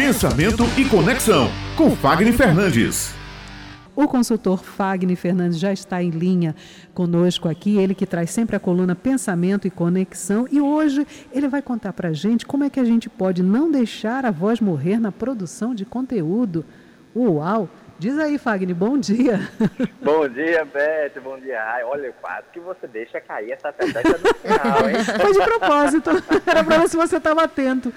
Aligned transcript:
Pensamento 0.00 0.64
e 0.78 0.84
Conexão, 0.86 1.50
com 1.76 1.90
Fagner 1.90 2.32
Fernandes. 2.32 3.14
O 3.94 4.08
consultor 4.08 4.64
Fagner 4.64 5.14
Fernandes 5.14 5.58
já 5.58 5.74
está 5.74 6.02
em 6.02 6.08
linha 6.08 6.56
conosco 6.94 7.46
aqui, 7.46 7.76
ele 7.76 7.94
que 7.94 8.06
traz 8.06 8.30
sempre 8.30 8.56
a 8.56 8.58
coluna 8.58 8.96
Pensamento 8.96 9.68
e 9.68 9.70
Conexão. 9.70 10.48
E 10.50 10.58
hoje 10.58 11.06
ele 11.30 11.48
vai 11.48 11.60
contar 11.60 11.92
para 11.92 12.08
a 12.08 12.12
gente 12.14 12.46
como 12.46 12.64
é 12.64 12.70
que 12.70 12.80
a 12.80 12.84
gente 12.84 13.10
pode 13.10 13.42
não 13.42 13.70
deixar 13.70 14.24
a 14.24 14.30
voz 14.30 14.58
morrer 14.58 14.98
na 14.98 15.12
produção 15.12 15.74
de 15.74 15.84
conteúdo. 15.84 16.64
Uau! 17.14 17.68
Diz 18.00 18.18
aí, 18.18 18.38
Fagner, 18.38 18.74
bom 18.74 18.96
dia. 18.96 19.40
Bom 20.00 20.26
dia, 20.26 20.64
Beth, 20.64 21.20
bom 21.22 21.38
dia. 21.38 21.62
Ai, 21.62 21.84
olha, 21.84 22.10
quase 22.18 22.46
que 22.50 22.58
você 22.58 22.86
deixa 22.86 23.20
cair 23.20 23.52
essa 23.52 23.70
peteca 23.70 24.08
no 24.08 24.34
final, 24.36 24.88
hein? 24.88 25.04
Foi 25.20 25.32
de 25.34 25.38
propósito, 25.38 26.10
era 26.46 26.64
para 26.64 26.78
ver 26.78 26.88
se 26.88 26.96
você 26.96 27.18
estava 27.18 27.44
atento. 27.44 27.92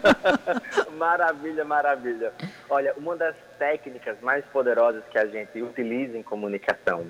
maravilha, 0.96 1.62
maravilha. 1.62 2.32
Olha, 2.70 2.94
uma 2.96 3.14
das 3.14 3.36
técnicas 3.58 4.16
mais 4.22 4.46
poderosas 4.46 5.04
que 5.10 5.18
a 5.18 5.26
gente 5.26 5.60
utiliza 5.60 6.16
em 6.16 6.22
comunicação 6.22 7.04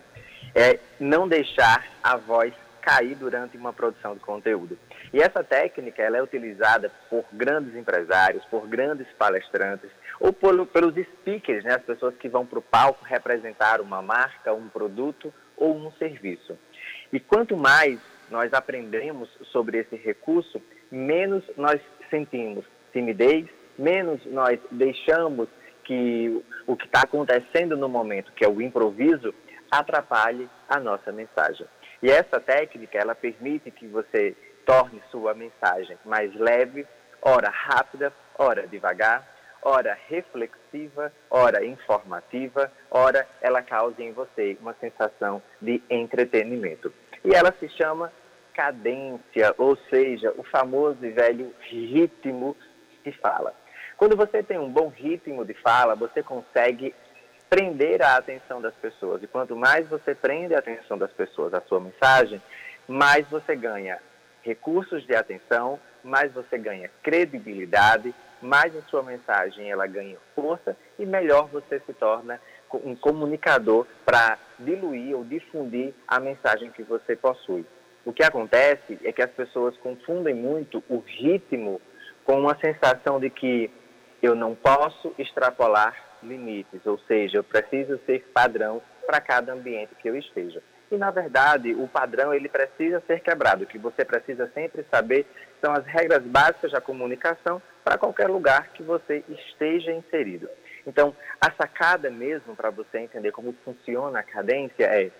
é 0.57 0.81
não 0.99 1.29
deixar 1.29 1.87
a 2.03 2.17
voz 2.17 2.53
cair 2.83 3.15
durante 3.15 3.57
uma 3.57 3.73
produção 3.73 4.15
de 4.15 4.21
conteúdo. 4.21 4.77
E 5.13 5.21
essa 5.21 5.43
técnica 5.43 6.03
ela 6.03 6.19
é 6.19 6.23
utilizada 6.23 6.91
por 7.09 7.25
grandes 7.33 7.75
empresários, 7.77 8.45
por 8.47 8.67
grandes 8.67 9.07
palestrantes, 9.17 9.91
ou 10.21 10.33
por, 10.33 10.67
pelos 10.67 10.95
speakers, 10.95 11.65
né, 11.65 11.77
as 11.77 11.83
pessoas 11.83 12.15
que 12.17 12.29
vão 12.29 12.45
para 12.45 12.59
o 12.59 12.63
palco 12.63 13.05
representar 13.05 13.81
uma 13.81 14.03
marca, 14.03 14.53
um 14.53 14.69
produto 14.69 15.33
ou 15.57 15.77
um 15.77 15.93
serviço. 15.93 16.59
E 17.13 17.21
quanto 17.21 17.57
mais 17.57 18.01
nós 18.31 18.53
aprendemos 18.53 19.29
sobre 19.53 19.79
esse 19.79 19.97
recurso, 19.97 20.61
menos 20.91 21.45
nós 21.57 21.81
sentimos 22.11 22.65
timidez, 22.93 23.47
menos 23.79 24.25
nós 24.27 24.59
deixamos 24.71 25.49
que 25.85 26.43
o 26.67 26.77
que 26.77 26.87
está 26.87 27.03
acontecendo 27.03 27.77
no 27.77 27.89
momento, 27.89 28.33
que 28.33 28.45
é 28.45 28.49
o 28.49 28.61
improviso, 28.61 29.35
atrapalhe 29.71 30.49
a 30.69 30.79
nossa 30.79 31.11
mensagem. 31.11 31.67
E 32.03 32.11
essa 32.11 32.41
técnica, 32.41 32.99
ela 32.99 33.15
permite 33.15 33.71
que 33.71 33.87
você 33.87 34.35
torne 34.67 35.01
sua 35.11 35.35
mensagem 35.35 35.97
mais 36.05 36.35
leve, 36.35 36.85
ora 37.21 37.49
rápida, 37.49 38.13
ora 38.37 38.67
devagar, 38.67 39.25
ora 39.63 39.97
reflexiva, 40.09 41.13
ora 41.31 41.65
informativa, 41.65 42.71
ora 42.91 43.27
ela 43.41 43.63
causa 43.63 44.03
em 44.03 44.13
você 44.13 44.57
uma 44.61 44.75
sensação 44.81 45.41
de 45.61 45.81
entretenimento. 45.89 46.93
E 47.25 47.35
ela 47.35 47.55
se 47.61 47.69
chama 47.69 48.13
cadência, 48.53 49.55
ou 49.57 49.77
seja, 49.89 50.35
o 50.37 50.43
famoso 50.43 50.99
e 51.07 51.11
velho 51.11 51.55
ritmo 51.61 52.57
de 53.05 53.13
fala. 53.13 53.55
Quando 53.97 54.17
você 54.17 54.43
tem 54.43 54.59
um 54.59 54.69
bom 54.69 54.89
ritmo 54.89 55.45
de 55.45 55.55
fala, 55.55 55.95
você 55.95 56.23
consegue 56.23 56.93
prender 57.53 58.01
a 58.01 58.17
atenção 58.17 58.63
das 58.63 58.75
pessoas. 58.77 59.23
E 59.23 59.27
quanto 59.27 59.55
mais 59.55 59.87
você 59.87 60.15
prende 60.15 60.55
a 60.55 60.59
atenção 60.59 60.97
das 60.97 61.13
pessoas 61.13 61.53
à 61.53 61.61
sua 61.61 61.79
mensagem, 61.79 62.41
mais 62.89 63.29
você 63.29 63.55
ganha 63.55 63.99
recursos 64.43 65.07
de 65.07 65.15
atenção, 65.15 65.79
mais 66.03 66.33
você 66.33 66.57
ganha 66.57 66.91
credibilidade, 67.03 68.15
mais 68.41 68.75
a 68.75 68.81
sua 68.85 69.03
mensagem 69.03 69.71
ela 69.71 69.87
ganha 69.87 70.17
força 70.35 70.75
e 70.99 71.05
melhor 71.05 71.47
você 71.49 71.79
se 71.81 71.93
torna 71.93 72.41
um 72.73 72.97
comunicador 72.97 73.87
para 74.03 74.39
diluir 74.59 75.15
ou 75.15 75.23
difundir 75.23 75.93
a 76.09 76.19
mensagem 76.19 76.71
que 76.71 76.83
você 76.83 77.15
possui. 77.15 77.67
O 78.03 78.15
que 78.15 78.25
acontece 78.25 78.99
é 79.05 79.13
que 79.13 79.21
as 79.21 79.31
pessoas 79.31 79.77
confundem 79.77 80.35
muito 80.35 80.83
o 80.89 81.01
ritmo 81.01 81.83
com 82.25 82.41
uma 82.41 82.57
sensação 82.59 83.21
de 83.21 83.29
que 83.29 83.71
eu 84.23 84.35
não 84.35 84.55
posso 84.55 85.13
extrapolar 85.19 86.12
limites, 86.23 86.85
ou 86.87 86.99
seja, 87.01 87.39
eu 87.39 87.45
preciso 87.45 87.99
ser 88.07 88.25
padrão 88.33 88.81
para 89.07 89.21
cada 89.21 89.53
ambiente 89.53 89.95
que 89.97 90.09
eu 90.09 90.17
esteja. 90.17 90.63
E 90.91 90.97
na 90.97 91.11
verdade, 91.11 91.75
o 91.75 91.89
padrão 91.89 92.35
ele 92.35 92.49
precisa 92.49 93.03
ser 93.07 93.21
quebrado. 93.21 93.65
O 93.65 93.67
que 93.67 93.79
você 93.79 94.05
precisa 94.05 94.51
sempre 94.53 94.85
saber 94.91 95.27
são 95.63 95.73
as 95.73 95.87
regras 95.87 96.23
básicas 96.23 96.73
da 96.73 96.81
comunicação 96.81 97.63
para 97.83 97.97
qualquer 97.97 98.29
lugar 98.29 98.69
que 98.75 98.83
você 98.83 99.25
esteja 99.29 99.91
inserido. 99.91 100.49
Então, 100.87 101.15
a 101.41 101.51
sacada 101.53 102.11
mesmo 102.11 102.55
para 102.55 102.71
você 102.71 102.99
entender 102.99 103.33
como 103.33 103.55
funciona 103.65 104.19
a 104.19 104.23
cadência 104.23 104.85
é 104.85 105.11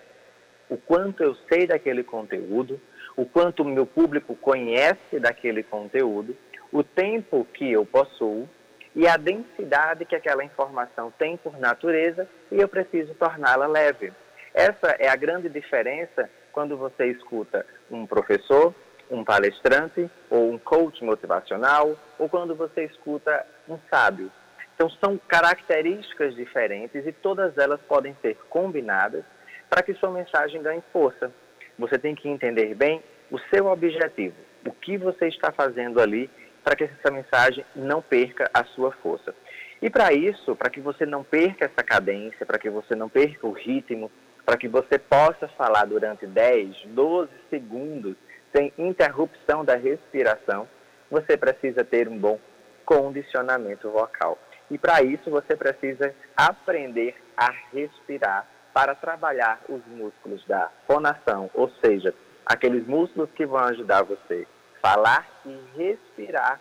o 0.69 0.77
quanto 0.77 1.23
eu 1.23 1.35
sei 1.51 1.65
daquele 1.65 2.03
conteúdo, 2.03 2.79
o 3.15 3.25
quanto 3.25 3.63
o 3.63 3.65
meu 3.65 3.85
público 3.85 4.35
conhece 4.35 5.19
daquele 5.19 5.63
conteúdo, 5.63 6.35
o 6.71 6.83
tempo 6.83 7.47
que 7.53 7.71
eu 7.71 7.85
possuo 7.85 8.49
e 8.95 9.07
a 9.07 9.17
densidade 9.17 10.05
que 10.05 10.15
aquela 10.15 10.43
informação 10.43 11.11
tem 11.17 11.37
por 11.37 11.59
natureza 11.59 12.27
e 12.51 12.59
eu 12.59 12.67
preciso 12.67 13.13
torná-la 13.15 13.67
leve. 13.67 14.13
Essa 14.53 14.95
é 14.99 15.07
a 15.07 15.15
grande 15.15 15.49
diferença 15.49 16.29
quando 16.51 16.77
você 16.77 17.07
escuta 17.07 17.65
um 17.89 18.05
professor, 18.05 18.73
um 19.09 19.23
palestrante 19.23 20.09
ou 20.29 20.51
um 20.51 20.59
coach 20.59 21.03
motivacional 21.03 21.97
ou 22.19 22.29
quando 22.29 22.55
você 22.55 22.85
escuta 22.85 23.45
um 23.67 23.79
sábio. 23.89 24.31
Então 24.75 24.89
são 24.89 25.19
características 25.27 26.35
diferentes 26.35 27.05
e 27.05 27.11
todas 27.11 27.57
elas 27.57 27.81
podem 27.81 28.15
ser 28.21 28.37
combinadas 28.49 29.23
para 29.69 29.81
que 29.81 29.93
sua 29.95 30.11
mensagem 30.11 30.61
ganhe 30.61 30.83
força. 30.91 31.31
Você 31.79 31.97
tem 31.97 32.13
que 32.13 32.29
entender 32.29 32.75
bem 32.75 33.01
o 33.31 33.39
seu 33.53 33.65
objetivo, 33.65 34.35
o 34.65 34.71
que 34.71 34.97
você 34.97 35.27
está 35.27 35.51
fazendo 35.51 35.99
ali 35.99 36.29
para 36.63 36.75
que 36.75 36.85
essa 36.85 37.11
mensagem 37.11 37.65
não 37.75 38.01
perca 38.01 38.49
a 38.53 38.63
sua 38.65 38.91
força. 38.91 39.33
E 39.81 39.89
para 39.89 40.13
isso, 40.13 40.55
para 40.55 40.69
que 40.69 40.79
você 40.79 41.05
não 41.05 41.23
perca 41.23 41.65
essa 41.65 41.83
cadência, 41.83 42.45
para 42.45 42.57
que 42.57 42.69
você 42.69 42.95
não 42.95 43.09
perca 43.09 43.45
o 43.45 43.51
ritmo, 43.51 44.09
para 44.45 44.57
que 44.57 44.67
você 44.67 44.97
possa 44.97 45.47
falar 45.49 45.85
durante 45.85 46.25
10, 46.25 46.85
12 46.87 47.29
segundos 47.49 48.15
sem 48.55 48.71
interrupção 48.77 49.65
da 49.65 49.75
respiração, 49.75 50.67
você 51.09 51.35
precisa 51.35 51.83
ter 51.83 52.07
um 52.07 52.17
bom 52.17 52.39
condicionamento 52.85 53.89
vocal. 53.89 54.37
E 54.69 54.77
para 54.77 55.01
isso 55.01 55.29
você 55.29 55.55
precisa 55.55 56.13
aprender 56.35 57.15
a 57.35 57.53
respirar 57.73 58.47
para 58.73 58.95
trabalhar 58.95 59.61
os 59.69 59.85
músculos 59.85 60.43
da 60.47 60.71
fonação, 60.87 61.49
ou 61.53 61.69
seja, 61.83 62.13
aqueles 62.45 62.85
músculos 62.87 63.29
que 63.35 63.45
vão 63.45 63.63
ajudar 63.65 64.03
você 64.03 64.47
falar 64.83 65.25
e 65.45 65.57
respirar 65.77 66.59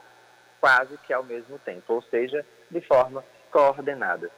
quase 0.61 0.97
que 0.99 1.13
ao 1.13 1.25
mesmo 1.25 1.59
tempo, 1.59 1.95
ou 1.95 2.03
seja, 2.03 2.47
de 2.71 2.81
forma 2.83 3.25
coordenada. 3.51 4.31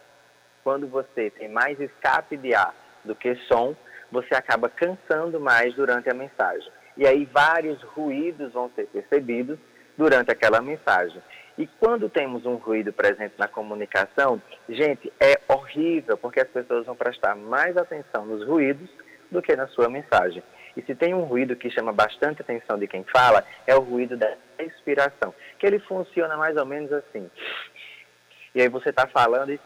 Quando 0.65 0.89
você 0.89 1.29
tem 1.31 1.51
mais 1.51 1.79
escape 1.79 2.39
de 2.39 2.55
ar 2.55 2.75
do 3.05 3.15
que 3.15 3.37
som, 3.47 3.77
você 4.11 4.35
acaba 4.35 4.71
cansando 4.71 5.39
mais 5.39 5.75
durante 5.75 6.09
a 6.09 6.15
mensagem. 6.15 6.73
E 6.97 7.07
aí 7.07 7.27
vários 7.27 7.83
ruídos 7.83 8.53
vão 8.55 8.71
ser 8.75 8.87
percebidos 8.87 9.59
durante 9.99 10.31
aquela 10.31 10.63
mensagem. 10.63 11.23
E 11.59 11.67
quando 11.67 12.09
temos 12.09 12.47
um 12.47 12.55
ruído 12.55 12.93
presente 12.93 13.35
na 13.39 13.47
comunicação, 13.47 14.41
gente, 14.69 15.13
é 15.21 15.39
horrível, 15.47 16.17
porque 16.17 16.41
as 16.41 16.49
pessoas 16.49 16.87
vão 16.87 16.97
prestar 16.97 17.37
mais 17.37 17.77
atenção 17.77 18.25
nos 18.25 18.47
ruídos 18.47 18.89
do 19.31 19.43
que 19.43 19.55
na 19.55 19.69
sua 19.69 19.91
mensagem. 19.91 20.43
E 20.77 20.83
se 20.83 20.95
tem 20.95 21.15
um 21.15 21.23
ruído 21.23 21.57
que 21.57 21.71
chama 21.71 21.93
bastante 21.93 22.43
atenção 22.43 22.79
de 22.79 22.87
quem 22.87 23.05
fala, 23.05 23.45
é 23.67 23.75
o 23.75 23.81
ruído 23.81 24.17
da 24.17 24.35
respiração, 24.59 25.35
que 25.59 25.67
ele 25.67 25.79
funciona 25.81 26.37
mais 26.37 26.57
ou 26.57 26.67
menos 26.67 26.93
assim. 26.93 27.31
E 28.55 28.63
aí 28.63 28.69
você 28.69 28.91
está 28.91 29.07
falando 29.07 29.51
e 29.51 29.61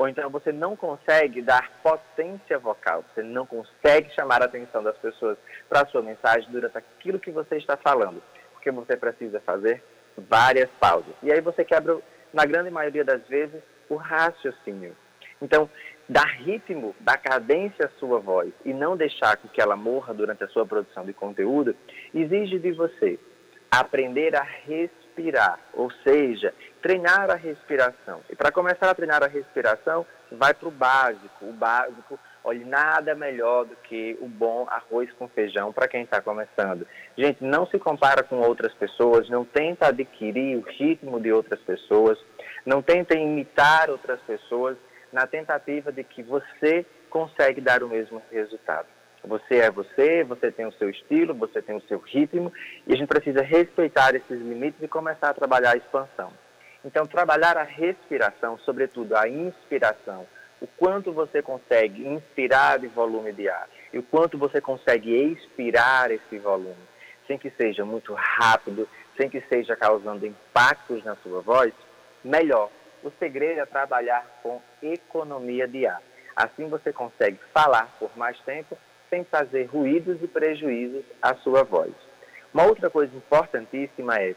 ou 0.00 0.08
então 0.08 0.30
você 0.30 0.50
não 0.50 0.74
consegue 0.74 1.42
dar 1.42 1.70
potência 1.82 2.58
vocal, 2.58 3.04
você 3.12 3.22
não 3.22 3.44
consegue 3.44 4.08
chamar 4.14 4.40
a 4.40 4.46
atenção 4.46 4.82
das 4.82 4.96
pessoas 4.96 5.36
para 5.68 5.82
a 5.82 5.86
sua 5.86 6.00
mensagem 6.00 6.50
durante 6.50 6.78
aquilo 6.78 7.20
que 7.20 7.30
você 7.30 7.58
está 7.58 7.76
falando, 7.76 8.22
porque 8.54 8.70
você 8.70 8.96
precisa 8.96 9.40
fazer 9.40 9.84
várias 10.16 10.70
pausas. 10.80 11.14
E 11.22 11.30
aí 11.30 11.42
você 11.42 11.66
quebra, 11.66 11.98
na 12.32 12.46
grande 12.46 12.70
maioria 12.70 13.04
das 13.04 13.20
vezes, 13.28 13.62
o 13.90 13.96
raciocínio. 13.96 14.96
Então, 15.42 15.68
dar 16.10 16.26
ritmo, 16.26 16.92
dar 16.98 17.18
cadência 17.18 17.86
à 17.86 18.00
sua 18.00 18.18
voz 18.18 18.52
e 18.64 18.74
não 18.74 18.96
deixar 18.96 19.36
que 19.36 19.60
ela 19.60 19.76
morra 19.76 20.12
durante 20.12 20.42
a 20.42 20.48
sua 20.48 20.66
produção 20.66 21.04
de 21.04 21.12
conteúdo, 21.12 21.72
exige 22.12 22.58
de 22.58 22.72
você 22.72 23.16
aprender 23.70 24.34
a 24.34 24.42
respirar, 24.42 25.60
ou 25.72 25.88
seja, 26.02 26.52
treinar 26.82 27.30
a 27.30 27.36
respiração. 27.36 28.22
E 28.28 28.34
para 28.34 28.50
começar 28.50 28.90
a 28.90 28.94
treinar 28.94 29.22
a 29.22 29.28
respiração, 29.28 30.04
vai 30.32 30.52
para 30.52 30.66
o 30.66 30.72
básico. 30.72 31.44
O 31.44 31.52
básico, 31.52 32.18
olha, 32.42 32.66
nada 32.66 33.14
melhor 33.14 33.66
do 33.66 33.76
que 33.76 34.18
o 34.20 34.26
bom 34.26 34.66
arroz 34.68 35.12
com 35.12 35.28
feijão 35.28 35.72
para 35.72 35.86
quem 35.86 36.02
está 36.02 36.20
começando. 36.20 36.84
Gente, 37.16 37.44
não 37.44 37.66
se 37.66 37.78
compara 37.78 38.24
com 38.24 38.40
outras 38.40 38.74
pessoas, 38.74 39.30
não 39.30 39.44
tenta 39.44 39.86
adquirir 39.86 40.56
o 40.56 40.62
ritmo 40.62 41.20
de 41.20 41.32
outras 41.32 41.60
pessoas, 41.60 42.18
não 42.66 42.82
tenta 42.82 43.16
imitar 43.16 43.88
outras 43.88 44.20
pessoas 44.22 44.76
na 45.12 45.26
tentativa 45.26 45.90
de 45.92 46.04
que 46.04 46.22
você 46.22 46.86
consegue 47.08 47.60
dar 47.60 47.82
o 47.82 47.88
mesmo 47.88 48.22
resultado. 48.30 48.86
Você 49.24 49.56
é 49.56 49.70
você, 49.70 50.24
você 50.24 50.50
tem 50.50 50.66
o 50.66 50.72
seu 50.72 50.88
estilo, 50.88 51.34
você 51.34 51.60
tem 51.60 51.76
o 51.76 51.82
seu 51.82 51.98
ritmo, 51.98 52.52
e 52.86 52.92
a 52.92 52.96
gente 52.96 53.08
precisa 53.08 53.42
respeitar 53.42 54.14
esses 54.14 54.40
limites 54.40 54.82
e 54.82 54.88
começar 54.88 55.30
a 55.30 55.34
trabalhar 55.34 55.72
a 55.72 55.76
expansão. 55.76 56.32
Então, 56.84 57.06
trabalhar 57.06 57.58
a 57.58 57.62
respiração, 57.62 58.58
sobretudo 58.60 59.14
a 59.14 59.28
inspiração, 59.28 60.26
o 60.60 60.66
quanto 60.66 61.12
você 61.12 61.42
consegue 61.42 62.06
inspirar 62.06 62.78
de 62.78 62.86
volume 62.86 63.32
de 63.32 63.48
ar 63.48 63.68
e 63.92 63.98
o 63.98 64.02
quanto 64.02 64.38
você 64.38 64.60
consegue 64.60 65.14
expirar 65.14 66.10
esse 66.10 66.38
volume, 66.38 66.88
sem 67.26 67.38
que 67.38 67.50
seja 67.50 67.84
muito 67.84 68.14
rápido, 68.14 68.88
sem 69.16 69.28
que 69.28 69.42
seja 69.42 69.76
causando 69.76 70.26
impactos 70.26 71.04
na 71.04 71.16
sua 71.16 71.40
voz, 71.42 71.72
melhor. 72.24 72.70
O 73.02 73.10
segredo 73.18 73.60
é 73.60 73.66
trabalhar 73.66 74.26
com 74.42 74.60
economia 74.82 75.66
de 75.66 75.86
ar. 75.86 76.02
Assim 76.36 76.68
você 76.68 76.92
consegue 76.92 77.38
falar 77.52 77.94
por 77.98 78.10
mais 78.16 78.38
tempo 78.40 78.76
sem 79.08 79.24
fazer 79.24 79.64
ruídos 79.64 80.22
e 80.22 80.26
prejuízos 80.26 81.04
à 81.20 81.34
sua 81.36 81.64
voz. 81.64 81.92
Uma 82.52 82.64
outra 82.64 82.90
coisa 82.90 83.14
importantíssima 83.16 84.16
é 84.16 84.34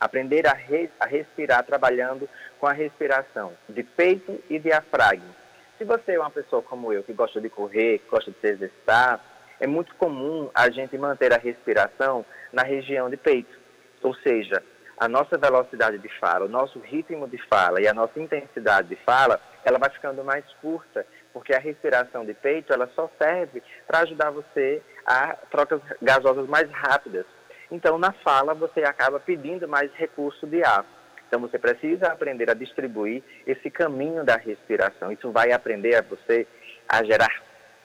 aprender 0.00 0.46
a, 0.46 0.52
res, 0.52 0.90
a 0.98 1.06
respirar 1.06 1.64
trabalhando 1.64 2.28
com 2.58 2.66
a 2.66 2.72
respiração 2.72 3.52
de 3.68 3.82
peito 3.82 4.42
e 4.50 4.58
diafragma. 4.58 5.34
Se 5.78 5.84
você 5.84 6.12
é 6.12 6.18
uma 6.18 6.30
pessoa 6.30 6.62
como 6.62 6.92
eu, 6.92 7.02
que 7.02 7.12
gosta 7.12 7.40
de 7.40 7.48
correr, 7.48 7.98
que 7.98 8.08
gosta 8.08 8.30
de 8.30 8.38
se 8.38 8.46
exercitar, 8.46 9.20
é 9.60 9.66
muito 9.66 9.94
comum 9.96 10.50
a 10.54 10.70
gente 10.70 10.96
manter 10.98 11.32
a 11.32 11.38
respiração 11.38 12.24
na 12.52 12.62
região 12.62 13.08
de 13.10 13.16
peito. 13.16 13.58
Ou 14.02 14.14
seja, 14.14 14.62
a 14.98 15.08
nossa 15.08 15.36
velocidade 15.36 15.98
de 15.98 16.08
fala, 16.20 16.46
o 16.46 16.48
nosso 16.48 16.78
ritmo 16.78 17.26
de 17.28 17.38
fala 17.48 17.80
e 17.80 17.88
a 17.88 17.94
nossa 17.94 18.18
intensidade 18.20 18.88
de 18.88 18.96
fala, 18.96 19.40
ela 19.64 19.78
vai 19.78 19.90
ficando 19.90 20.22
mais 20.22 20.44
curta, 20.60 21.06
porque 21.32 21.54
a 21.54 21.58
respiração 21.58 22.24
de 22.24 22.34
peito, 22.34 22.72
ela 22.72 22.88
só 22.94 23.10
serve 23.20 23.62
para 23.86 24.00
ajudar 24.00 24.30
você 24.30 24.82
a 25.04 25.34
trocas 25.50 25.80
gasosas 26.00 26.46
mais 26.46 26.70
rápidas. 26.70 27.26
Então, 27.70 27.98
na 27.98 28.12
fala, 28.12 28.54
você 28.54 28.84
acaba 28.84 29.18
pedindo 29.18 29.66
mais 29.66 29.92
recurso 29.94 30.46
de 30.46 30.62
ar. 30.62 30.84
Então, 31.26 31.40
você 31.40 31.58
precisa 31.58 32.12
aprender 32.12 32.48
a 32.50 32.54
distribuir 32.54 33.22
esse 33.46 33.70
caminho 33.70 34.22
da 34.24 34.36
respiração. 34.36 35.10
Isso 35.10 35.32
vai 35.32 35.50
aprender 35.52 35.96
a 35.96 36.02
você 36.02 36.46
a 36.88 37.02
gerar 37.02 37.42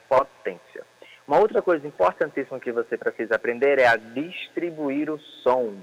potência. 0.08 0.86
Uma 1.28 1.40
outra 1.40 1.62
coisa 1.62 1.88
importantíssima 1.88 2.60
que 2.60 2.72
você 2.72 2.98
precisa 2.98 3.36
aprender 3.36 3.80
é 3.80 3.88
a 3.88 3.96
distribuir 3.96 5.10
o 5.10 5.20
som. 5.44 5.76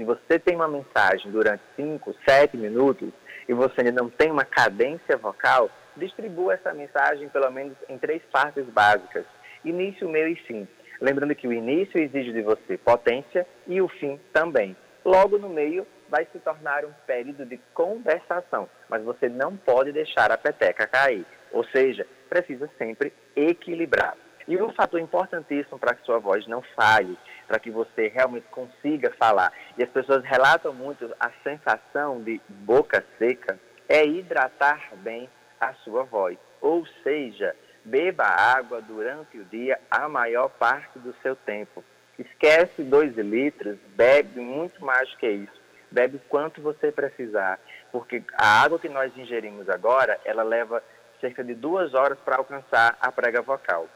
Se 0.00 0.04
você 0.04 0.38
tem 0.38 0.56
uma 0.56 0.66
mensagem 0.66 1.30
durante 1.30 1.62
5, 1.76 2.16
7 2.26 2.56
minutos 2.56 3.10
e 3.46 3.52
você 3.52 3.82
ainda 3.82 4.00
não 4.02 4.08
tem 4.08 4.30
uma 4.30 4.46
cadência 4.46 5.14
vocal, 5.18 5.68
distribua 5.94 6.54
essa 6.54 6.72
mensagem 6.72 7.28
pelo 7.28 7.50
menos 7.50 7.76
em 7.86 7.98
três 7.98 8.22
partes 8.32 8.64
básicas: 8.64 9.26
início, 9.62 10.08
meio 10.08 10.28
e 10.28 10.36
fim. 10.36 10.66
Lembrando 11.02 11.34
que 11.34 11.46
o 11.46 11.52
início 11.52 12.00
exige 12.00 12.32
de 12.32 12.40
você 12.40 12.78
potência 12.78 13.46
e 13.66 13.82
o 13.82 13.88
fim 13.88 14.18
também. 14.32 14.74
Logo 15.04 15.36
no 15.36 15.50
meio 15.50 15.86
vai 16.08 16.26
se 16.32 16.38
tornar 16.38 16.82
um 16.86 16.92
período 17.06 17.44
de 17.44 17.60
conversação, 17.74 18.70
mas 18.88 19.04
você 19.04 19.28
não 19.28 19.54
pode 19.54 19.92
deixar 19.92 20.32
a 20.32 20.38
peteca 20.38 20.86
cair. 20.86 21.26
Ou 21.52 21.62
seja, 21.64 22.06
precisa 22.30 22.70
sempre 22.78 23.12
equilibrar. 23.36 24.16
E 24.48 24.56
um 24.56 24.72
fator 24.72 24.98
importantíssimo 24.98 25.78
para 25.78 25.94
que 25.94 26.06
sua 26.06 26.18
voz 26.18 26.46
não 26.46 26.62
falhe, 26.74 27.18
para 27.50 27.58
que 27.58 27.68
você 27.68 28.06
realmente 28.06 28.46
consiga 28.52 29.12
falar, 29.18 29.52
e 29.76 29.82
as 29.82 29.90
pessoas 29.90 30.22
relatam 30.22 30.72
muito 30.72 31.12
a 31.18 31.32
sensação 31.42 32.22
de 32.22 32.40
boca 32.48 33.04
seca, 33.18 33.58
é 33.88 34.06
hidratar 34.06 34.94
bem 34.98 35.28
a 35.60 35.74
sua 35.74 36.04
voz. 36.04 36.38
Ou 36.60 36.86
seja, 37.02 37.56
Beba 37.84 38.24
água 38.24 38.80
durante 38.82 39.38
o 39.38 39.44
dia 39.44 39.80
a 39.90 40.08
maior 40.08 40.48
parte 40.50 40.98
do 40.98 41.14
seu 41.22 41.34
tempo. 41.34 41.82
Esquece 42.18 42.82
dois 42.82 43.16
litros, 43.16 43.78
bebe 43.96 44.38
muito 44.38 44.84
mais 44.84 45.12
que 45.14 45.26
isso. 45.26 45.60
Bebe 45.90 46.18
o 46.18 46.28
quanto 46.28 46.60
você 46.60 46.92
precisar, 46.92 47.58
porque 47.90 48.22
a 48.34 48.62
água 48.62 48.78
que 48.78 48.88
nós 48.88 49.16
ingerimos 49.16 49.68
agora, 49.68 50.20
ela 50.24 50.44
leva 50.44 50.82
cerca 51.20 51.42
de 51.42 51.54
duas 51.54 51.94
horas 51.94 52.18
para 52.20 52.36
alcançar 52.36 52.96
a 53.00 53.10
prega 53.10 53.42
vocal. 53.42 53.88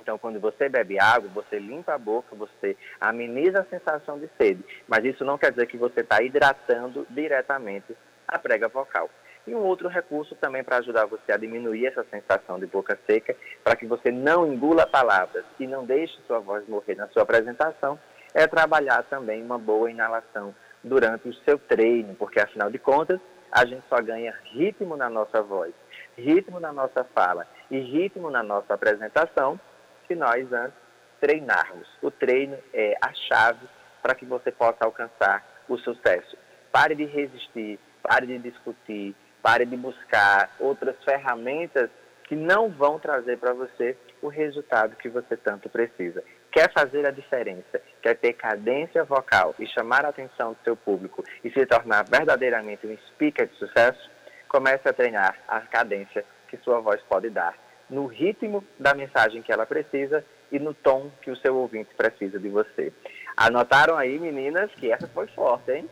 Então, 0.00 0.18
quando 0.18 0.40
você 0.40 0.68
bebe 0.68 0.98
água, 0.98 1.30
você 1.32 1.58
limpa 1.58 1.94
a 1.94 1.98
boca, 1.98 2.34
você 2.34 2.76
ameniza 3.00 3.60
a 3.60 3.64
sensação 3.64 4.18
de 4.18 4.28
sede. 4.36 4.64
Mas 4.88 5.04
isso 5.04 5.24
não 5.24 5.38
quer 5.38 5.50
dizer 5.50 5.66
que 5.66 5.76
você 5.76 6.00
está 6.00 6.22
hidratando 6.22 7.06
diretamente 7.10 7.96
a 8.26 8.38
prega 8.38 8.68
vocal. 8.68 9.08
E 9.46 9.54
um 9.54 9.60
outro 9.60 9.88
recurso 9.88 10.34
também 10.36 10.64
para 10.64 10.78
ajudar 10.78 11.04
você 11.06 11.32
a 11.32 11.36
diminuir 11.36 11.86
essa 11.86 12.04
sensação 12.10 12.58
de 12.58 12.66
boca 12.66 12.98
seca, 13.06 13.36
para 13.62 13.76
que 13.76 13.86
você 13.86 14.10
não 14.10 14.46
engula 14.46 14.86
palavras 14.86 15.44
e 15.60 15.66
não 15.66 15.84
deixe 15.84 16.18
sua 16.26 16.40
voz 16.40 16.66
morrer 16.66 16.94
na 16.94 17.08
sua 17.08 17.22
apresentação, 17.22 17.98
é 18.32 18.46
trabalhar 18.46 19.02
também 19.04 19.42
uma 19.42 19.58
boa 19.58 19.90
inalação 19.90 20.54
durante 20.82 21.28
o 21.28 21.34
seu 21.44 21.58
treino, 21.58 22.14
porque 22.14 22.40
afinal 22.40 22.70
de 22.70 22.78
contas, 22.78 23.20
a 23.52 23.64
gente 23.64 23.84
só 23.88 24.00
ganha 24.02 24.34
ritmo 24.52 24.96
na 24.96 25.08
nossa 25.08 25.40
voz, 25.42 25.72
ritmo 26.16 26.58
na 26.58 26.72
nossa 26.72 27.04
fala 27.04 27.46
e 27.70 27.78
ritmo 27.78 28.30
na 28.30 28.42
nossa 28.42 28.74
apresentação 28.74 29.60
se 30.06 30.14
nós 30.14 30.52
antes 30.52 30.76
treinarmos. 31.20 31.88
O 32.02 32.10
treino 32.10 32.56
é 32.72 32.96
a 33.00 33.12
chave 33.14 33.66
para 34.02 34.14
que 34.14 34.24
você 34.24 34.50
possa 34.50 34.84
alcançar 34.84 35.44
o 35.68 35.78
sucesso. 35.78 36.36
Pare 36.70 36.94
de 36.94 37.04
resistir, 37.04 37.78
pare 38.02 38.26
de 38.26 38.38
discutir, 38.38 39.14
Pare 39.44 39.66
de 39.66 39.76
buscar 39.76 40.56
outras 40.58 40.96
ferramentas 41.04 41.90
que 42.26 42.34
não 42.34 42.70
vão 42.70 42.98
trazer 42.98 43.36
para 43.36 43.52
você 43.52 43.94
o 44.22 44.28
resultado 44.28 44.96
que 44.96 45.10
você 45.10 45.36
tanto 45.36 45.68
precisa. 45.68 46.24
Quer 46.50 46.72
fazer 46.72 47.06
a 47.06 47.10
diferença, 47.10 47.78
quer 48.00 48.14
ter 48.14 48.32
cadência 48.32 49.04
vocal 49.04 49.54
e 49.58 49.66
chamar 49.66 50.06
a 50.06 50.08
atenção 50.08 50.54
do 50.54 50.58
seu 50.64 50.74
público 50.74 51.22
e 51.44 51.50
se 51.50 51.66
tornar 51.66 52.06
verdadeiramente 52.08 52.86
um 52.86 52.96
speaker 53.08 53.46
de 53.46 53.54
sucesso? 53.56 54.10
Comece 54.48 54.88
a 54.88 54.94
treinar 54.94 55.36
a 55.46 55.60
cadência 55.60 56.24
que 56.48 56.56
sua 56.64 56.80
voz 56.80 57.02
pode 57.02 57.28
dar, 57.28 57.54
no 57.90 58.06
ritmo 58.06 58.64
da 58.78 58.94
mensagem 58.94 59.42
que 59.42 59.52
ela 59.52 59.66
precisa 59.66 60.24
e 60.54 60.58
no 60.60 60.72
tom 60.72 61.10
que 61.20 61.32
o 61.32 61.36
seu 61.36 61.56
ouvinte 61.56 61.90
precisa 61.96 62.38
de 62.38 62.48
você. 62.48 62.92
Anotaram 63.36 63.96
aí, 63.96 64.16
meninas, 64.20 64.70
que 64.76 64.92
essa 64.92 65.08
foi 65.08 65.26
forte, 65.26 65.72
hein? 65.72 65.90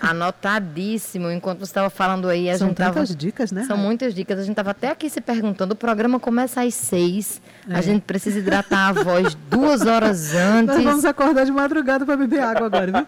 Anotadíssimo. 0.00 1.28
Enquanto 1.28 1.58
você 1.58 1.64
estava 1.64 1.90
falando 1.90 2.28
aí, 2.28 2.48
a 2.48 2.56
São 2.56 2.68
gente 2.68 2.76
tantas 2.76 3.08
tava... 3.08 3.18
dicas, 3.18 3.50
né? 3.50 3.64
São 3.64 3.76
muitas 3.76 4.14
dicas. 4.14 4.38
A 4.38 4.42
gente 4.42 4.52
estava 4.52 4.70
até 4.70 4.90
aqui 4.90 5.10
se 5.10 5.20
perguntando. 5.20 5.72
O 5.72 5.76
programa 5.76 6.20
começa 6.20 6.62
às 6.62 6.74
seis. 6.74 7.42
É. 7.68 7.74
A 7.74 7.80
gente 7.80 8.02
precisa 8.02 8.38
hidratar 8.38 8.90
a 8.90 8.92
voz 8.92 9.34
duas 9.34 9.84
horas 9.84 10.34
antes. 10.34 10.76
Nós 10.76 10.84
vamos 10.84 11.04
acordar 11.04 11.44
de 11.44 11.50
madrugada 11.50 12.06
para 12.06 12.16
beber 12.16 12.40
água 12.40 12.66
agora, 12.66 12.86
viu? 12.86 13.06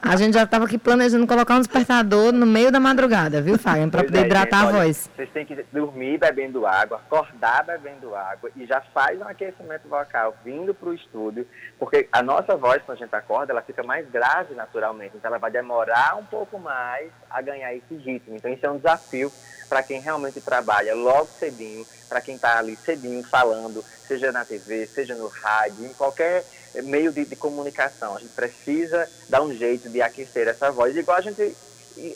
A 0.00 0.16
gente 0.16 0.32
já 0.32 0.44
estava 0.44 0.64
aqui 0.64 0.78
planejando 0.78 1.26
colocar 1.26 1.56
um 1.56 1.60
despertador 1.60 2.32
no 2.32 2.46
meio 2.46 2.72
da 2.72 2.80
madrugada, 2.80 3.42
viu, 3.42 3.58
Fagner? 3.58 3.90
Para 3.90 4.04
poder 4.04 4.20
é, 4.20 4.26
hidratar 4.26 4.60
gente, 4.60 4.66
a 4.66 4.68
olha, 4.68 4.84
voz. 4.86 5.10
Vocês 5.14 5.28
têm 5.34 5.44
que 5.44 5.62
dormir 5.72 6.18
bebendo 6.18 6.66
água, 6.66 6.96
acordar 6.96 7.64
bebendo 7.66 8.14
água 8.14 8.50
e 8.56 8.64
já 8.64 8.80
faz 8.94 9.20
um 9.20 9.24
aquecimento 9.24 9.86
vocal 9.88 10.34
vindo 10.46 10.72
para 10.72 10.90
o 10.90 10.94
estúdio, 10.94 11.44
porque 11.76 12.08
a 12.12 12.22
nossa 12.22 12.56
voz, 12.56 12.80
quando 12.84 12.98
a 12.98 13.04
gente 13.04 13.14
acorda, 13.14 13.52
ela 13.52 13.62
fica 13.62 13.82
mais 13.82 14.08
grave 14.08 14.54
naturalmente. 14.54 15.16
Então 15.16 15.28
ela 15.28 15.38
vai 15.38 15.50
demorar 15.50 16.16
um 16.16 16.24
pouco 16.24 16.56
mais 16.56 17.10
a 17.28 17.42
ganhar 17.42 17.74
esse 17.74 17.96
ritmo. 17.96 18.36
Então, 18.36 18.52
isso 18.52 18.64
é 18.64 18.70
um 18.70 18.76
desafio 18.76 19.32
para 19.68 19.82
quem 19.82 20.00
realmente 20.00 20.40
trabalha 20.40 20.94
logo 20.94 21.26
cedinho, 21.26 21.84
para 22.08 22.20
quem 22.20 22.36
está 22.36 22.58
ali 22.58 22.76
cedinho 22.76 23.24
falando, 23.24 23.84
seja 24.06 24.30
na 24.30 24.44
TV, 24.44 24.86
seja 24.86 25.16
no 25.16 25.26
rádio, 25.26 25.84
em 25.84 25.92
qualquer 25.94 26.44
meio 26.84 27.10
de, 27.10 27.24
de, 27.24 27.34
comunicação. 27.34 28.14
A 28.14 28.20
gente 28.20 28.32
precisa 28.32 29.10
dar 29.28 29.42
um 29.42 29.52
jeito 29.52 29.88
de 29.88 30.00
aquecer 30.00 30.46
essa 30.46 30.70
voz, 30.70 30.96
igual 30.96 31.18
a 31.18 31.22
gente 31.22 31.56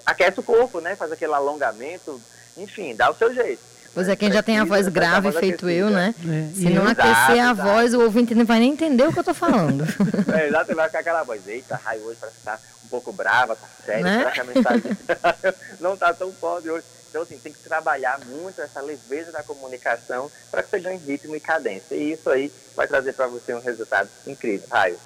aquece 0.06 0.38
o 0.38 0.44
corpo, 0.44 0.80
né? 0.80 0.94
Faz 0.94 1.10
aquele 1.10 1.34
alongamento, 1.34 2.20
enfim, 2.56 2.94
dá 2.94 3.10
o 3.10 3.14
seu 3.14 3.34
jeito. 3.34 3.70
Pois 3.92 4.08
é, 4.08 4.14
quem 4.14 4.30
já 4.30 4.42
tem 4.42 4.58
a 4.58 4.64
voz 4.64 4.86
grave, 4.88 5.32
feito 5.32 5.66
aquecida. 5.66 5.72
eu, 5.72 5.90
né? 5.90 6.14
É. 6.18 6.54
Se 6.54 6.70
não 6.70 6.84
exato, 6.84 7.00
aquecer 7.00 7.44
a 7.44 7.52
exato. 7.52 7.62
voz, 7.62 7.94
o 7.94 8.00
ouvinte 8.02 8.34
não 8.34 8.44
vai 8.44 8.60
nem 8.60 8.72
entender 8.72 9.04
o 9.04 9.12
que 9.12 9.18
eu 9.18 9.22
estou 9.22 9.34
falando. 9.34 9.84
É, 10.32 10.46
exato, 10.46 10.74
vai 10.74 10.86
ficar 10.86 11.00
aquela 11.00 11.22
voz, 11.24 11.46
eita, 11.48 11.80
raio 11.84 12.02
hoje 12.02 12.18
parece 12.20 12.38
que 12.38 12.44
tá 12.44 12.58
um 12.84 12.88
pouco 12.88 13.12
brava, 13.12 13.56
tá 13.56 13.66
sério, 13.84 14.04
né? 14.04 14.18
será 14.18 14.30
que 14.30 14.40
a 14.40 14.44
mensagem 14.44 14.98
não 15.80 15.96
tá 15.96 16.14
tão 16.14 16.32
forte 16.32 16.70
hoje? 16.70 16.84
Então, 17.08 17.22
assim, 17.22 17.38
tem 17.38 17.52
que 17.52 17.58
trabalhar 17.58 18.20
muito 18.26 18.60
essa 18.60 18.80
leveza 18.80 19.32
da 19.32 19.42
comunicação 19.42 20.30
para 20.50 20.62
que 20.62 20.70
você 20.70 20.78
ganhe 20.78 20.98
ritmo 20.98 21.34
e 21.34 21.40
cadência. 21.40 21.96
E 21.96 22.12
isso 22.12 22.30
aí 22.30 22.52
vai 22.76 22.86
trazer 22.86 23.14
para 23.14 23.26
você 23.26 23.52
um 23.52 23.60
resultado 23.60 24.08
incrível. 24.24 24.68
Raio. 24.70 24.96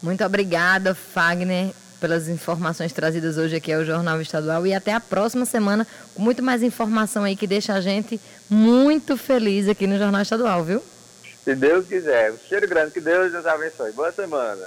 Muito 0.00 0.24
obrigada, 0.24 0.94
Fagner 0.94 1.74
pelas 2.00 2.28
informações 2.28 2.92
trazidas 2.92 3.36
hoje 3.36 3.56
aqui 3.56 3.72
ao 3.72 3.84
Jornal 3.84 4.20
Estadual 4.20 4.66
e 4.66 4.74
até 4.74 4.92
a 4.92 5.00
próxima 5.00 5.44
semana 5.44 5.86
com 6.14 6.22
muito 6.22 6.42
mais 6.42 6.62
informação 6.62 7.22
aí 7.22 7.36
que 7.36 7.46
deixa 7.46 7.74
a 7.74 7.80
gente 7.80 8.20
muito 8.48 9.16
feliz 9.16 9.68
aqui 9.68 9.86
no 9.86 9.98
Jornal 9.98 10.22
Estadual, 10.22 10.64
viu? 10.64 10.82
Se 11.44 11.54
Deus 11.54 11.86
quiser. 11.86 12.32
Um 12.32 12.38
cheiro 12.48 12.66
grande, 12.68 12.92
que 12.92 13.00
Deus 13.00 13.32
nos 13.32 13.46
abençoe. 13.46 13.92
Boa 13.92 14.12
semana. 14.12 14.66